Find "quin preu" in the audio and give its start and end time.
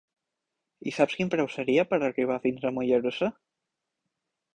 1.19-1.49